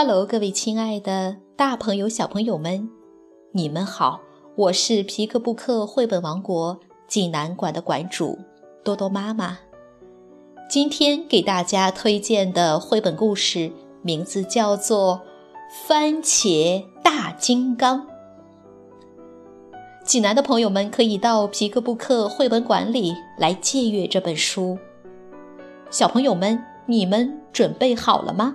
[0.00, 2.88] Hello，各位亲爱的大朋友、小朋友们，
[3.50, 4.20] 你们好！
[4.54, 6.78] 我是皮克布克绘本王国
[7.08, 8.38] 济南馆的馆主
[8.84, 9.58] 多多妈妈。
[10.70, 15.22] 今天给大家推荐的绘本故事名字叫做
[15.88, 18.02] 《番茄大金刚》。
[20.04, 24.78] 济南的朋友们可以到皮克布克绘本馆里来借阅这本书。
[25.90, 28.54] 小朋友们，你们准备好了吗？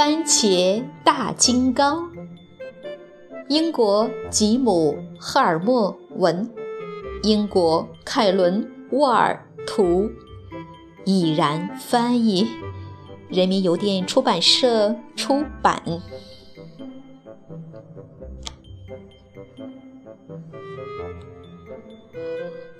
[0.00, 2.10] 番茄大金刚，
[3.50, 6.50] 英国吉姆·赫尔默文，
[7.22, 10.10] 英国凯伦·沃尔图，
[11.04, 12.46] 已然翻译，
[13.28, 15.82] 人民邮电出版社出版。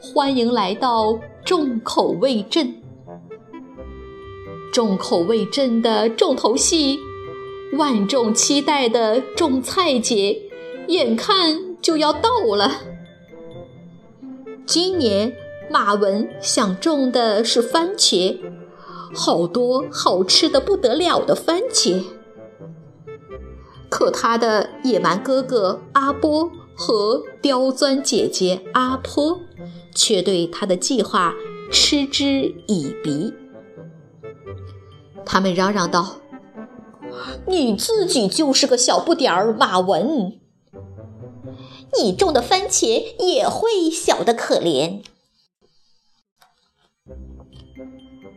[0.01, 2.77] 欢迎来到重口味镇。
[4.73, 6.97] 重口味镇的重头戏，
[7.73, 10.43] 万众期待的种菜节，
[10.89, 12.73] 眼看就要到了。
[14.67, 15.35] 今年
[15.71, 18.39] 马文想种的是番茄，
[19.15, 22.03] 好多好吃的不得了的番茄。
[23.89, 29.41] 可他的野蛮哥哥阿波和刁钻姐姐阿坡，
[29.95, 31.35] 却对他的计划
[31.71, 33.33] 嗤之以鼻。
[35.25, 36.17] 他们嚷嚷道
[37.47, 40.39] ：“你自己就是个小不点儿，马文，
[41.99, 45.03] 你种的番茄也会小的可怜。”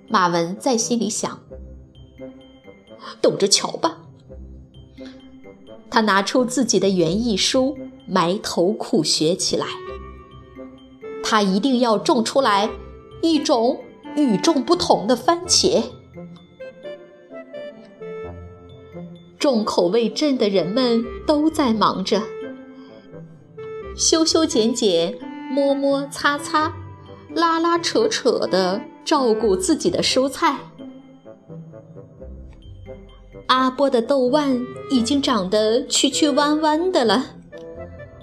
[0.09, 1.39] 马文在心里想
[3.21, 3.99] ：“等着瞧吧。”
[5.89, 7.77] 他拿出自己的园艺书，
[8.07, 9.67] 埋头苦学起来。
[11.23, 12.69] 他一定要种出来
[13.21, 13.79] 一种
[14.15, 15.83] 与众不同的番茄。
[19.43, 22.21] 重口味镇的人们都在忙着
[23.93, 25.19] 修修剪剪、
[25.51, 26.73] 摸摸擦擦、
[27.35, 30.59] 拉拉扯扯的照顾自己的蔬菜。
[33.47, 37.25] 阿波的豆蔓已经长得曲曲弯弯的了，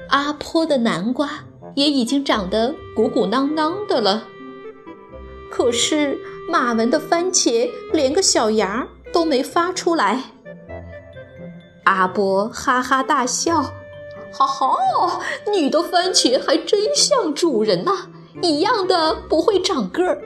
[0.09, 1.29] 阿坡的南瓜
[1.77, 4.25] 也已经长得鼓鼓囊囊的了。
[5.51, 10.23] 可是马文的番茄连个小芽都没发出来。
[11.85, 13.63] 阿波哈哈大笑
[14.33, 15.21] ：“哈哈，
[15.53, 18.09] 你的番茄还真像主人呐，
[18.43, 20.23] 一样的不会长个儿。”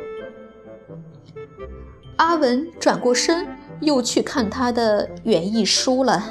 [2.16, 3.47] 阿文转过身，
[3.81, 6.22] 又去看他的园艺书了。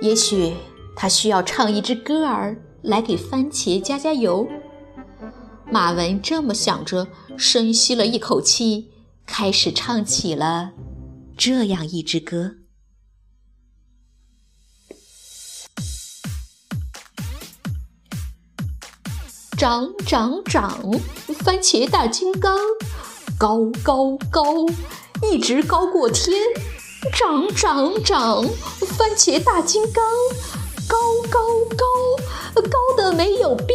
[0.00, 0.54] 也许
[0.96, 4.48] 他需要唱一支歌儿来给番茄加加油。
[5.70, 8.90] 马文这么想着，深吸了一口气，
[9.26, 10.72] 开始唱起了。
[11.42, 12.56] 这样一支歌，
[19.56, 20.92] 长长长，
[21.38, 22.58] 番茄大金刚，
[23.38, 24.66] 高高高，
[25.32, 26.36] 一直高过天。
[27.10, 30.04] 长长长，番茄大金刚，
[30.86, 30.98] 高
[31.30, 31.40] 高
[31.74, 33.70] 高，高的没有边。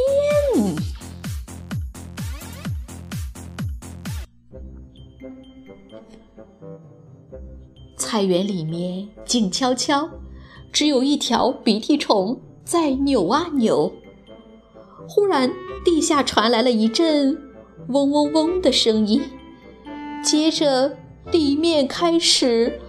[7.98, 10.10] 菜园里面静悄悄，
[10.72, 13.92] 只有一条鼻涕虫在扭啊扭。
[15.08, 15.52] 忽然，
[15.84, 17.38] 地下传来了一阵
[17.90, 19.22] 嗡嗡嗡的声音，
[20.24, 20.98] 接着
[21.32, 22.82] 地面开始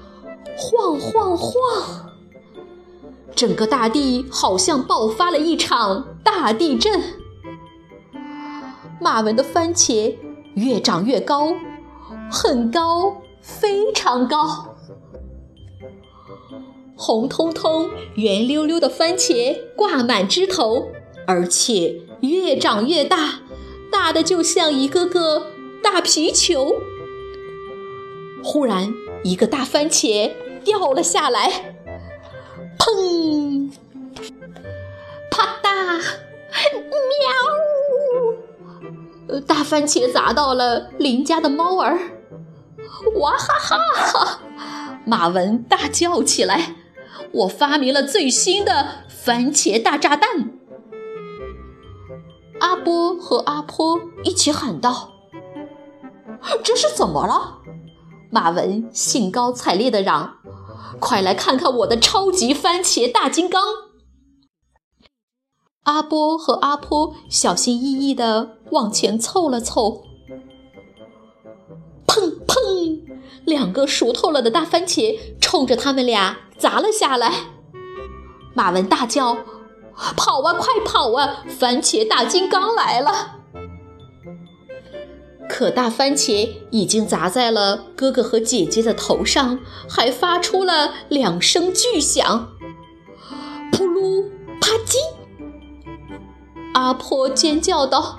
[0.57, 2.13] 晃晃晃，
[3.35, 7.01] 整个大地好像爆发了一场大地震。
[8.99, 10.17] 马文的番茄
[10.55, 11.53] 越长越高，
[12.31, 13.15] 很高，
[13.47, 14.75] 非常高。
[16.97, 20.89] 红彤彤、圆溜溜的番茄挂满枝头，
[21.27, 23.43] 而且越长越大，
[23.93, 25.47] 大的就像一个个
[25.83, 26.77] 大皮球。
[28.43, 30.33] 忽然，一个大番茄
[30.65, 31.77] 掉了下来，
[32.79, 33.71] 砰！
[35.31, 36.01] 啪嗒！
[37.21, 37.31] 喵
[39.29, 39.41] 呜！
[39.41, 42.16] 大番茄砸到了邻家的猫儿。
[43.21, 44.41] 哇哈哈哈！
[45.05, 46.75] 马文大叫起来
[47.33, 50.51] ：“我发明了最新的番茄大炸弹！”
[52.61, 55.13] 阿波和阿坡一起喊道
[56.65, 57.59] ：“这是怎么了？”
[58.31, 60.39] 马文兴高采烈地嚷
[60.99, 63.63] ：“快来看看我的超级番茄大金刚！”
[65.85, 70.03] 阿波和阿坡小心翼翼地往前凑了凑，
[72.07, 73.01] 砰砰，
[73.45, 77.33] 两个熟透了的大番茄冲着他们俩砸了下来。
[78.55, 79.37] 马文大叫
[80.17, 81.45] ：“跑啊，快跑啊！
[81.59, 83.33] 番茄大金刚来了！”
[85.49, 92.49] 可大番茄已经砸在了哥哥和姐姐的头上，还发出了两声巨响，
[93.73, 94.25] 噗噜
[94.61, 94.97] 啪叽。
[96.75, 98.19] 阿婆尖叫道：“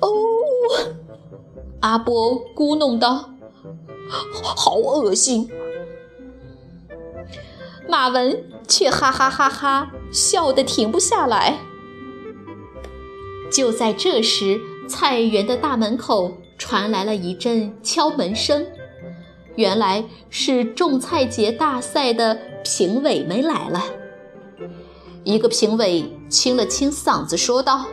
[0.00, 0.08] 哦！”
[1.82, 3.30] 阿波咕哝道
[4.08, 5.50] ：“好恶心。”
[7.88, 11.58] 马文却哈哈哈哈笑得停不下来。
[13.50, 18.64] 就在这时，菜园的大门口传来了一阵敲门声，
[19.56, 23.82] 原来是种菜节大赛的评委们来了。
[25.24, 27.86] 一个评委清了清嗓子说道：“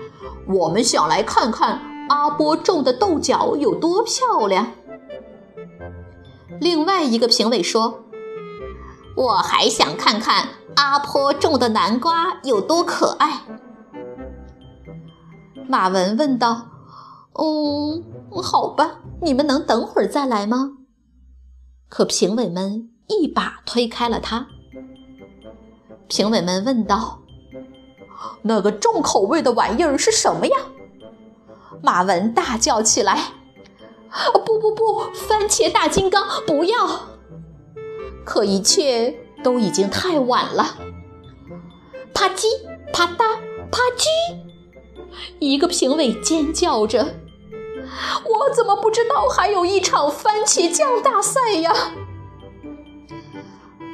[0.48, 4.72] 我们想来看看阿波种的豆角有多漂亮。”
[6.60, 8.04] 另外一个评委说
[9.16, 13.42] ：“我还想看看阿波种的南瓜有多可爱。”
[15.68, 16.68] 马文问道
[17.34, 18.04] ：“嗯，
[18.42, 20.78] 好吧，你们能等会儿再来吗？”
[21.90, 24.46] 可评委们一把推开了他。
[26.08, 27.20] 评委们问道
[28.42, 30.56] ：“那个重口味的玩意儿是什么呀？”
[31.82, 33.32] 马文大叫起来
[34.44, 36.76] ：“不不不，番茄大金刚，不要！”
[38.24, 39.14] 可一切
[39.44, 40.76] 都已经太晚了。
[42.14, 42.46] 啪叽
[42.92, 43.16] 啪嗒
[43.70, 44.08] 啪叽，
[45.38, 47.14] 一个评委尖叫着
[48.24, 51.72] ：“我怎么不知道还有一场番茄酱大赛呀？”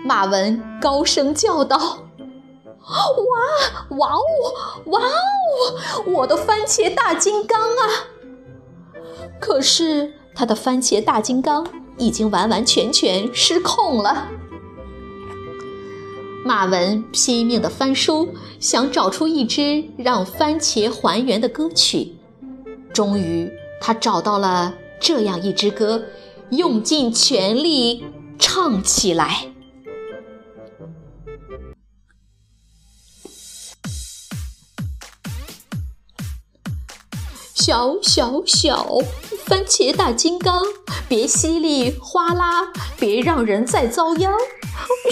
[0.04, 1.98] 马文高声叫道
[2.88, 4.20] ：“哇，哇哦，
[4.86, 8.08] 哇哦，我的番茄大金刚啊！”
[9.40, 14.28] 可是他的番茄大金刚已经完完全全失控了。
[16.44, 22.16] 马文拼命地翻书，想找出一支让番茄还原的歌曲。
[22.92, 23.48] 终于，
[23.80, 26.02] 他找到了这样一支歌，
[26.50, 28.04] 用尽全力
[28.40, 29.51] 唱起来。
[37.64, 38.98] 小小小
[39.44, 40.60] 番茄大金刚，
[41.08, 44.34] 别稀里哗啦，别让人再遭殃。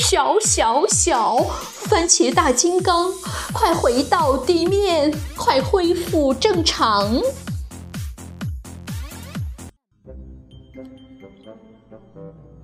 [0.00, 3.12] 小小小番茄大金刚，
[3.52, 7.22] 快回到地面，快恢复正常。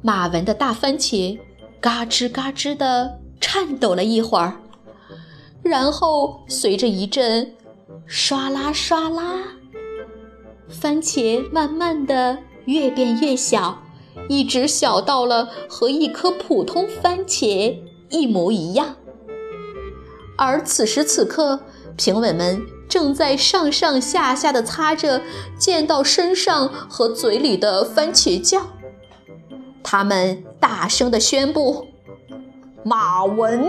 [0.02, 1.38] 马文的大番茄
[1.80, 4.60] 嘎吱嘎吱的颤抖了一会儿，
[5.62, 7.54] 然后随着一阵
[8.08, 9.52] 唰啦唰啦。
[10.68, 13.82] 番茄慢慢的越变越小，
[14.28, 17.78] 一直小到了和一颗普通番茄
[18.10, 18.96] 一模一样。
[20.36, 21.60] 而此时此刻，
[21.96, 25.22] 评委们正在上上下下的擦着
[25.58, 28.66] 溅到身上和嘴里的番茄酱，
[29.82, 31.86] 他们大声的宣布
[32.84, 33.66] ：“马文，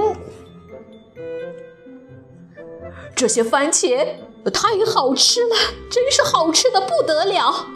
[3.16, 4.08] 这些番茄。”
[4.54, 5.56] 太好吃了，
[5.90, 7.68] 真是好吃的不得了。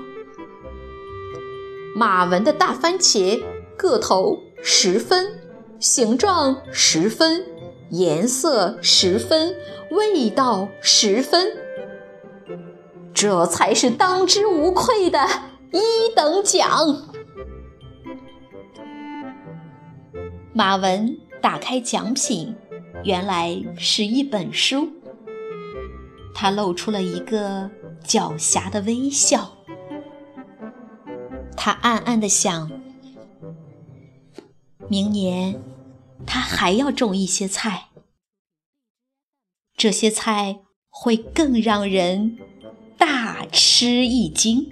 [1.94, 3.44] 马文的大番茄
[3.76, 5.40] 个头十分，
[5.80, 7.46] 形状十分，
[7.90, 9.56] 颜色十分，
[9.92, 11.58] 味道十分，
[13.14, 15.28] 这才是当之无愧的
[15.74, 17.10] 一等奖。
[20.54, 22.56] 马文打开奖品，
[23.04, 24.88] 原来是一本书。
[26.34, 27.70] 他露出了一个
[28.04, 29.58] 狡黠的微笑。
[31.56, 32.72] 他暗暗地想：
[34.88, 35.62] 明年
[36.26, 37.90] 他还要种一些菜，
[39.76, 42.38] 这些菜会更让人
[42.98, 44.72] 大吃一惊。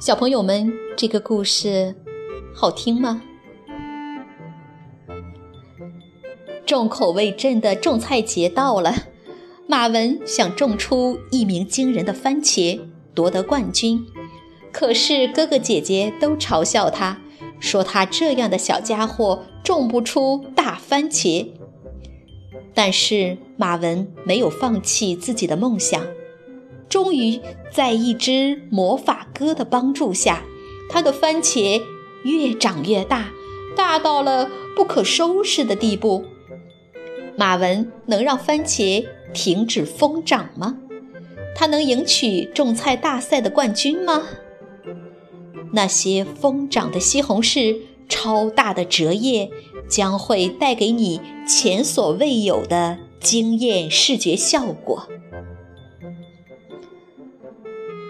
[0.00, 1.94] 小朋友们，这个故事
[2.54, 3.22] 好听吗？
[6.72, 8.94] 重口味镇的种菜节到了，
[9.66, 12.80] 马文想种出一鸣惊人的番茄，
[13.14, 14.02] 夺得冠军。
[14.72, 17.20] 可是哥哥姐姐都嘲笑他，
[17.60, 21.46] 说他这样的小家伙种不出大番茄。
[22.72, 26.02] 但是马文没有放弃自己的梦想，
[26.88, 27.38] 终于
[27.70, 30.42] 在一只魔法鸽的帮助下，
[30.88, 31.82] 他的番茄
[32.24, 33.30] 越长越大，
[33.76, 36.24] 大到了不可收拾的地步。
[37.36, 40.76] 马文能让番茄停止疯长吗？
[41.54, 44.22] 他能赢取种菜大赛的冠军吗？
[45.72, 49.50] 那些疯长的西红柿、超大的折叶，
[49.88, 55.06] 将会带给你前所未有的惊艳视觉效果。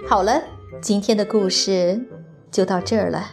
[0.08, 0.42] 好了，
[0.80, 2.04] 今天的故事
[2.50, 3.32] 就到这儿了。